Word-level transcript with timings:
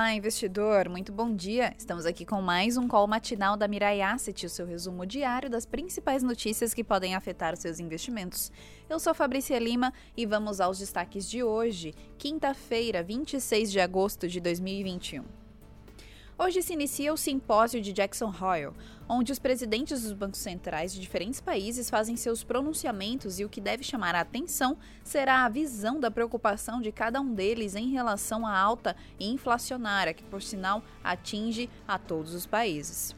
Olá, 0.00 0.14
investidor, 0.14 0.88
muito 0.88 1.12
bom 1.12 1.36
dia. 1.36 1.74
Estamos 1.76 2.06
aqui 2.06 2.24
com 2.24 2.40
mais 2.40 2.78
um 2.78 2.88
call 2.88 3.06
matinal 3.06 3.54
da 3.54 3.68
Mirai 3.68 4.00
Asset, 4.00 4.46
o 4.46 4.48
seu 4.48 4.64
resumo 4.64 5.04
diário 5.04 5.50
das 5.50 5.66
principais 5.66 6.22
notícias 6.22 6.72
que 6.72 6.82
podem 6.82 7.14
afetar 7.14 7.52
os 7.52 7.60
seus 7.60 7.78
investimentos. 7.78 8.50
Eu 8.88 8.98
sou 8.98 9.12
Fabrícia 9.12 9.58
Lima 9.58 9.92
e 10.16 10.24
vamos 10.24 10.58
aos 10.58 10.78
destaques 10.78 11.28
de 11.28 11.42
hoje, 11.42 11.94
quinta-feira, 12.16 13.02
26 13.02 13.70
de 13.70 13.78
agosto 13.78 14.26
de 14.26 14.40
2021. 14.40 15.39
Hoje 16.42 16.62
se 16.62 16.72
inicia 16.72 17.12
o 17.12 17.18
simpósio 17.18 17.82
de 17.82 17.92
Jackson 17.92 18.32
Hole, 18.40 18.74
onde 19.06 19.30
os 19.30 19.38
presidentes 19.38 20.04
dos 20.04 20.14
bancos 20.14 20.40
centrais 20.40 20.90
de 20.90 20.98
diferentes 20.98 21.38
países 21.38 21.90
fazem 21.90 22.16
seus 22.16 22.42
pronunciamentos 22.42 23.38
e 23.38 23.44
o 23.44 23.48
que 23.50 23.60
deve 23.60 23.84
chamar 23.84 24.14
a 24.14 24.22
atenção 24.22 24.78
será 25.04 25.44
a 25.44 25.50
visão 25.50 26.00
da 26.00 26.10
preocupação 26.10 26.80
de 26.80 26.90
cada 26.90 27.20
um 27.20 27.34
deles 27.34 27.76
em 27.76 27.90
relação 27.90 28.46
à 28.46 28.58
alta 28.58 28.96
inflacionária, 29.20 30.14
que 30.14 30.24
por 30.24 30.40
sinal 30.40 30.82
atinge 31.04 31.68
a 31.86 31.98
todos 31.98 32.32
os 32.32 32.46
países. 32.46 33.14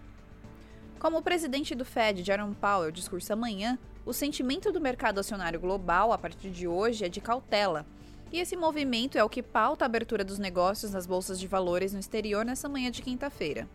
Como 0.98 1.18
o 1.18 1.22
presidente 1.22 1.76
do 1.76 1.84
Fed, 1.84 2.24
Jerome 2.24 2.56
Powell, 2.56 2.90
discursa 2.90 3.34
amanhã, 3.34 3.78
o 4.04 4.12
sentimento 4.12 4.72
do 4.72 4.80
mercado 4.80 5.20
acionário 5.20 5.60
global 5.60 6.12
a 6.12 6.18
partir 6.18 6.50
de 6.50 6.66
hoje 6.66 7.04
é 7.04 7.08
de 7.08 7.20
cautela 7.20 7.86
e 8.32 8.40
esse 8.40 8.56
movimento 8.56 9.18
é 9.18 9.22
o 9.22 9.28
que 9.28 9.42
pauta 9.42 9.84
a 9.84 9.86
abertura 9.86 10.24
dos 10.24 10.38
negócios 10.38 10.92
nas 10.92 11.06
bolsas 11.06 11.38
de 11.38 11.46
valores 11.46 11.92
no 11.92 12.00
exterior 12.00 12.44
nessa 12.44 12.68
manhã 12.68 12.90
de 12.90 13.02
quinta-feira. 13.02 13.68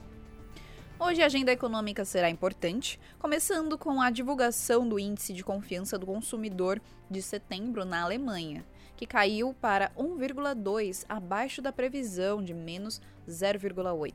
Hoje 1.00 1.22
a 1.22 1.28
agenda 1.28 1.52
econômica 1.52 2.04
será 2.04 2.28
importante, 2.28 3.00
começando 3.20 3.78
com 3.78 4.02
a 4.02 4.10
divulgação 4.10 4.90
do 4.90 4.98
Índice 4.98 5.32
de 5.32 5.44
Confiança 5.44 5.96
do 5.96 6.08
Consumidor 6.08 6.82
de 7.08 7.22
setembro 7.22 7.86
na 7.86 8.02
Alemanha, 8.02 8.66
que 8.96 9.06
caiu 9.06 9.54
para 9.62 9.92
1,2, 9.92 11.06
abaixo 11.08 11.62
da 11.62 11.72
previsão 11.72 12.44
de 12.44 12.56
menos 12.56 13.00
0,8. 13.30 14.12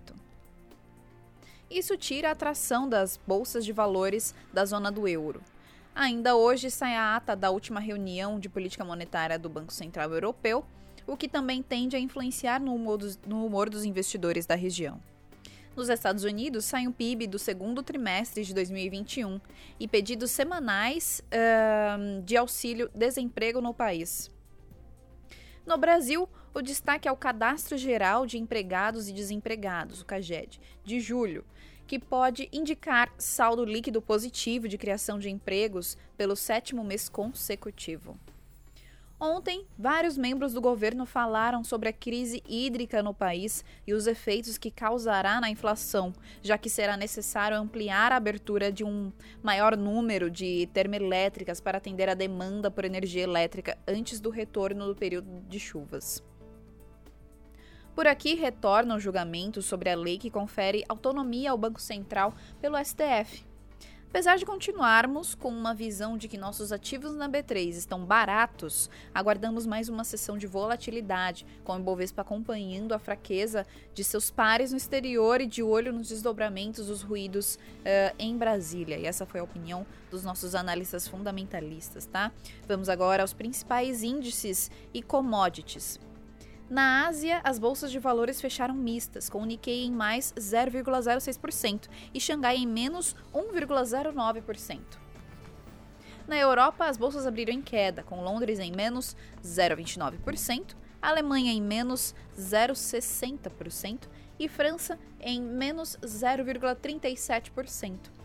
Isso 1.71 1.97
tira 1.97 2.31
a 2.31 2.33
atração 2.33 2.89
das 2.89 3.17
bolsas 3.17 3.65
de 3.65 3.73
valores 3.73 4.34
da 4.53 4.65
zona 4.65 4.91
do 4.91 5.06
euro. 5.06 5.41
Ainda 5.95 6.35
hoje 6.35 6.71
sai 6.71 6.97
a 6.97 7.17
ata 7.17 7.37
da 7.37 7.51
última 7.51 7.79
reunião 7.79 8.41
de 8.41 8.48
política 8.48 8.85
monetária 8.85 9.39
do 9.39 9.48
Banco 9.48 9.73
Central 9.73 10.11
Europeu, 10.11 10.65
o 11.07 11.17
que 11.17 11.29
também 11.29 11.62
tende 11.62 11.97
a 11.97 11.99
influenciar 11.99 12.61
no 12.61 12.75
humor 12.75 12.97
dos, 12.97 13.19
no 13.27 13.45
humor 13.45 13.69
dos 13.69 13.84
investidores 13.84 14.47
da 14.47 14.55
região. 14.55 15.01
Nos 15.77 15.89
Estados 15.89 16.25
Unidos, 16.25 16.65
sai 16.65 16.87
um 16.87 16.93
PIB 16.93 17.27
do 17.27 17.39
segundo 17.39 17.83
trimestre 17.83 18.45
de 18.45 18.55
2021 18.55 19.41
e 19.81 19.89
pedidos 19.89 20.31
semanais 20.31 21.23
uh, 21.29 22.23
de 22.23 22.37
auxílio-desemprego 22.37 23.61
no 23.61 23.73
país. 23.73 24.31
No 25.65 25.79
Brasil, 25.79 26.29
o 26.53 26.61
destaque 26.61 27.09
é 27.09 27.12
o 27.12 27.17
Cadastro 27.17 27.79
Geral 27.79 28.27
de 28.27 28.37
Empregados 28.37 29.09
e 29.09 29.12
Desempregados, 29.12 30.03
o 30.03 30.05
CAGED, 30.05 30.61
de 30.84 31.01
julho, 31.01 31.45
que 31.86 31.98
pode 31.98 32.48
indicar 32.52 33.12
saldo 33.19 33.64
líquido 33.64 34.00
positivo 34.00 34.69
de 34.69 34.78
criação 34.78 35.19
de 35.19 35.30
empregos 35.30 35.97
pelo 36.16 36.36
sétimo 36.36 36.83
mês 36.83 37.08
consecutivo. 37.08 38.19
Ontem, 39.25 39.64
vários 39.78 40.19
membros 40.19 40.53
do 40.53 40.60
governo 40.60 41.06
falaram 41.06 41.62
sobre 41.62 41.88
a 41.88 41.92
crise 41.92 42.42
hídrica 42.44 43.05
no 43.05 43.14
país 43.14 43.64
e 43.86 43.94
os 43.94 44.08
efeitos 44.08 44.58
que 44.58 44.69
causará 44.69 45.41
na 45.41 45.48
inflação, 45.48 46.12
já 46.42 46.58
que 46.58 46.69
será 46.69 46.97
necessário 46.97 47.56
ampliar 47.56 48.10
a 48.10 48.16
abertura 48.16 48.72
de 48.72 48.83
um 48.83 49.12
maior 49.41 49.77
número 49.77 50.28
de 50.28 50.69
termoelétricas 50.72 51.60
para 51.60 51.78
atender 51.78 52.08
a 52.08 52.14
demanda 52.14 52.69
por 52.69 52.84
energia 52.84 53.22
elétrica 53.22 53.78
antes 53.86 54.20
do 54.20 54.28
retorno 54.28 54.88
do 54.88 54.97
período 54.97 55.41
de 55.48 55.60
chuvas. 55.60 56.20
Por 57.95 58.07
aqui 58.07 58.35
retorna 58.35 58.97
o 58.97 59.01
julgamento 59.01 59.61
sobre 59.61 59.91
a 59.91 59.97
lei 59.97 60.17
que 60.17 60.31
confere 60.31 60.84
autonomia 60.89 61.50
ao 61.50 61.59
Banco 61.59 61.81
Central 61.81 62.34
pelo 62.61 62.83
STF. 62.83 63.44
Apesar 64.09 64.37
de 64.37 64.44
continuarmos 64.44 65.34
com 65.34 65.49
uma 65.49 65.75
visão 65.75 66.19
de 66.19 66.28
que 66.28 66.37
nossos 66.37 66.71
ativos 66.71 67.15
na 67.15 67.28
B3 67.28 67.71
estão 67.71 68.05
baratos, 68.05 68.91
aguardamos 69.15 69.65
mais 69.65 69.89
uma 69.89 70.05
sessão 70.05 70.37
de 70.37 70.47
volatilidade, 70.47 71.47
com 71.65 71.75
o 71.75 71.78
Ibovespa 71.78 72.21
acompanhando 72.21 72.93
a 72.93 72.99
fraqueza 72.99 73.66
de 73.95 74.05
seus 74.05 74.31
pares 74.31 74.71
no 74.71 74.77
exterior 74.77 75.41
e 75.41 75.47
de 75.47 75.62
olho 75.62 75.95
nos 75.95 76.09
desdobramentos 76.09 76.89
dos 76.89 77.00
ruídos 77.00 77.55
uh, 77.55 78.15
em 78.19 78.37
Brasília. 78.37 78.99
E 78.99 79.06
essa 79.06 79.25
foi 79.25 79.41
a 79.41 79.45
opinião 79.45 79.87
dos 80.11 80.22
nossos 80.22 80.55
analistas 80.55 81.09
fundamentalistas, 81.09 82.05
tá? 82.05 82.31
Vamos 82.69 82.91
agora 82.91 83.22
aos 83.22 83.33
principais 83.33 84.03
índices 84.03 84.71
e 84.93 85.03
commodities. 85.03 85.99
Na 86.72 87.06
Ásia, 87.06 87.43
as 87.44 87.59
bolsas 87.59 87.93
de 87.93 87.99
valores 87.99 88.41
fecharam 88.41 88.72
mistas, 88.72 89.28
com 89.28 89.43
o 89.43 89.44
Nikkei 89.44 89.84
em 89.84 89.93
mais 89.93 90.33
0,06% 90.38 91.87
e 92.15 92.19
Xangai 92.19 92.56
em 92.56 92.66
menos 92.66 93.15
1,09%. 93.34 94.81
Na 96.27 96.38
Europa, 96.38 96.87
as 96.87 96.97
bolsas 96.97 97.27
abriram 97.27 97.53
em 97.53 97.60
queda, 97.60 98.03
com 98.03 98.25
Londres 98.25 98.59
em 98.59 98.72
menos 98.72 99.15
0,29%, 99.44 100.75
Alemanha 101.03 101.53
em 101.53 101.60
menos 101.60 102.15
0,60% 102.38 104.09
e 104.39 104.49
França 104.49 104.99
em 105.21 105.43
menos 105.43 105.99
0,37%. 106.03 108.22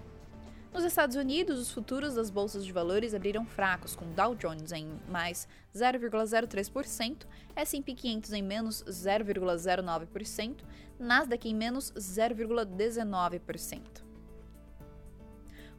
Nos 0.78 0.86
Estados 0.86 1.16
Unidos, 1.16 1.60
os 1.60 1.72
futuros 1.72 2.14
das 2.14 2.30
bolsas 2.30 2.64
de 2.64 2.72
valores 2.72 3.16
abriram 3.16 3.44
fracos, 3.44 3.96
com 3.96 4.14
Dow 4.14 4.36
Jones 4.36 4.72
em 4.72 4.88
mais 5.10 5.48
0,03%, 5.74 7.26
S&P 7.56 7.96
500 7.96 8.34
em 8.34 8.44
menos 8.44 8.84
0,09%, 8.84 10.58
Nasdaq 11.00 11.50
em 11.50 11.56
menos 11.56 11.92
0,19%. 11.94 13.82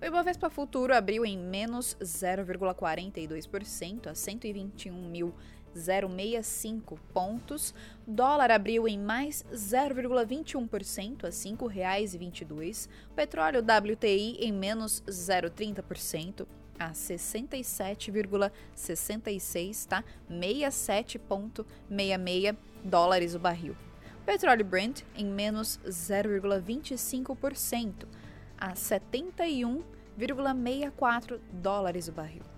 O 0.02 0.04
Ibovespa 0.04 0.50
Futuro 0.50 0.92
abriu 0.92 1.24
em 1.24 1.38
menos 1.38 1.96
0,42% 2.02 4.08
a 4.08 4.16
121 4.16 5.08
mil 5.08 5.32
0,65 5.78 6.98
pontos. 7.12 7.74
Dólar 8.06 8.50
abriu 8.50 8.88
em 8.88 8.98
mais 8.98 9.44
0,21% 9.52 11.24
a 11.24 11.28
R$ 11.28 11.32
5,22. 11.32 12.88
Petróleo 13.14 13.60
WTI 13.60 14.38
em 14.40 14.50
menos 14.52 15.02
0,30% 15.06 16.46
a 16.78 16.92
67,66, 16.92 19.86
tá? 19.86 20.02
67,66 20.30 22.56
dólares 22.84 23.34
o 23.34 23.38
barril. 23.38 23.74
Petróleo 24.24 24.64
Brent 24.64 25.02
em 25.16 25.26
menos 25.26 25.80
0,25% 25.86 28.06
a 28.58 28.72
71,64 28.74 31.40
dólares 31.52 32.08
o 32.08 32.12
barril. 32.12 32.57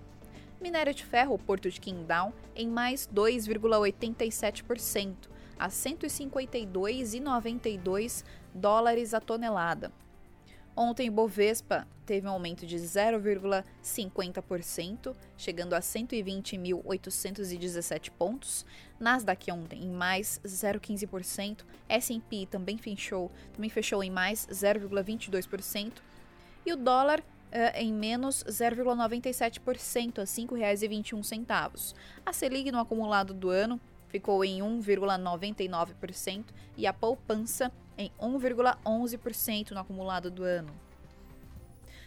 Minério 0.61 0.93
de 0.93 1.05
ferro, 1.05 1.39
Porto 1.39 1.71
de 1.71 1.81
Qingdao, 1.81 2.35
em 2.55 2.69
mais 2.69 3.09
2,87%, 3.09 5.31
a 5.59 5.69
152,92 5.69 8.23
dólares 8.55 9.15
a 9.15 9.21
tonelada. 9.21 9.91
Ontem, 10.77 11.09
o 11.09 11.13
Bovespa 11.13 11.89
teve 12.07 12.27
um 12.27 12.31
aumento 12.31 12.67
de 12.67 12.77
0,50%, 12.77 15.15
chegando 15.37 15.75
a 15.75 15.81
120.817 15.81 18.11
pontos. 18.11 18.67
Nasdaq 18.99 19.53
ontem 19.53 19.85
em 19.85 19.91
mais 19.91 20.41
0,15%. 20.45 21.65
S&P 21.89 22.47
também 22.47 22.77
fechou, 22.79 23.31
também 23.53 23.71
fechou 23.71 24.03
em 24.03 24.11
mais 24.11 24.47
0,22%. 24.47 25.93
E 26.65 26.73
o 26.73 26.77
dólar 26.77 27.23
uh, 27.51 27.77
em 27.77 27.93
menos 27.93 28.45
0,97% 28.45 30.19
a 30.19 30.23
R$ 30.23 30.27
5,21. 30.27 31.95
A 32.25 32.33
Selic 32.33 32.71
no 32.71 32.79
acumulado 32.79 33.35
do 33.35 33.51
ano 33.51 33.81
ficou 34.09 34.45
em 34.45 34.61
1,99% 34.61 36.45
e 36.77 36.87
a 36.87 36.93
poupança 36.93 37.73
em 37.97 38.11
1,11% 38.21 39.71
no 39.73 39.81
acumulado 39.81 40.31
do 40.31 40.43
ano. 40.43 40.73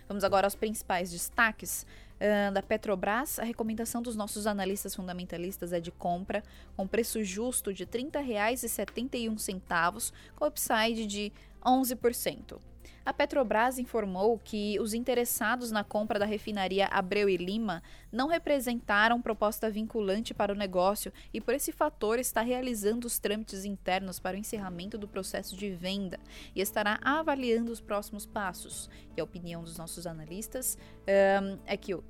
Vamos 0.08 0.24
agora 0.24 0.48
aos 0.48 0.56
principais 0.56 1.12
destaques 1.12 1.86
uh, 2.20 2.52
da 2.52 2.62
Petrobras. 2.62 3.40
A 3.40 3.44
recomendação 3.44 4.02
dos 4.02 4.16
nossos 4.16 4.48
analistas 4.48 4.96
fundamentalistas 4.96 5.72
é 5.72 5.80
de 5.80 5.92
compra 5.92 6.44
com 6.76 6.88
preço 6.88 7.24
justo 7.24 7.74
de 7.74 7.84
R$ 7.84 7.90
30,71, 8.12 10.12
com 10.36 10.46
upside 10.46 11.08
de 11.08 11.32
11%. 11.64 12.73
A 13.06 13.12
Petrobras 13.12 13.78
informou 13.78 14.40
que 14.40 14.80
os 14.80 14.94
interessados 14.94 15.72
na 15.72 15.84
compra 15.84 16.18
da 16.18 16.26
refinaria 16.26 16.88
Abreu 16.88 17.28
e 17.28 17.36
Lima 17.36 17.84
não 18.10 18.28
representaram 18.28 19.22
proposta 19.22 19.70
vinculante 19.70 20.34
para 20.34 20.54
o 20.54 20.56
negócio 20.56 21.12
e, 21.34 21.42
por 21.42 21.54
esse 21.54 21.74
fator, 21.74 22.18
está 22.18 22.42
realizando 22.42 23.06
os 23.06 23.20
trâmites 23.20 23.66
internos 23.66 24.20
para 24.20 24.38
o 24.38 24.40
encerramento 24.40 24.98
do 24.98 25.08
processo 25.08 25.58
de 25.58 25.70
venda 25.70 26.18
e 26.56 26.62
estará 26.62 26.98
avaliando 27.04 27.74
os 27.74 27.82
próximos 27.82 28.26
passos. 28.26 28.90
E 29.18 29.20
a 29.20 29.24
opinião 29.24 29.64
dos 29.64 29.78
nossos 29.78 30.08
analistas 30.08 30.78
um, 31.06 31.60
é 31.66 31.76
que 31.76 31.94
o 31.94 32.04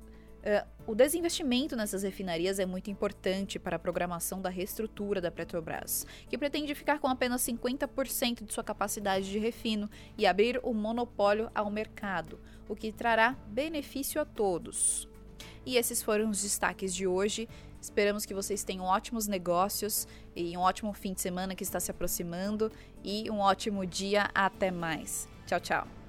Uh, 0.44 0.92
o 0.92 0.94
desinvestimento 0.94 1.74
nessas 1.74 2.02
refinarias 2.02 2.58
é 2.58 2.66
muito 2.66 2.90
importante 2.90 3.58
para 3.58 3.76
a 3.76 3.78
programação 3.78 4.42
da 4.42 4.50
reestrutura 4.50 5.18
da 5.18 5.30
Petrobras, 5.30 6.06
que 6.28 6.36
pretende 6.36 6.74
ficar 6.74 6.98
com 6.98 7.08
apenas 7.08 7.40
50% 7.40 8.44
de 8.44 8.52
sua 8.52 8.62
capacidade 8.62 9.30
de 9.30 9.38
refino 9.38 9.88
e 10.18 10.26
abrir 10.26 10.60
o 10.62 10.74
monopólio 10.74 11.50
ao 11.54 11.70
mercado, 11.70 12.38
o 12.68 12.76
que 12.76 12.92
trará 12.92 13.34
benefício 13.48 14.20
a 14.20 14.26
todos. 14.26 15.08
E 15.64 15.78
esses 15.78 16.02
foram 16.02 16.28
os 16.28 16.42
destaques 16.42 16.94
de 16.94 17.06
hoje. 17.06 17.48
Esperamos 17.80 18.26
que 18.26 18.34
vocês 18.34 18.62
tenham 18.62 18.84
ótimos 18.84 19.26
negócios 19.26 20.06
e 20.36 20.54
um 20.58 20.60
ótimo 20.60 20.92
fim 20.92 21.14
de 21.14 21.22
semana 21.22 21.54
que 21.54 21.62
está 21.62 21.80
se 21.80 21.90
aproximando 21.90 22.70
e 23.02 23.30
um 23.30 23.40
ótimo 23.40 23.86
dia. 23.86 24.30
Até 24.34 24.70
mais. 24.70 25.26
Tchau, 25.46 25.60
tchau. 25.60 26.03